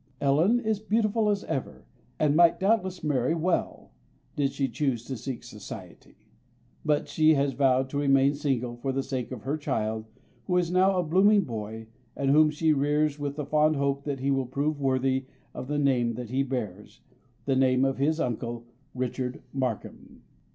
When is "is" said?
0.59-0.79, 10.57-10.71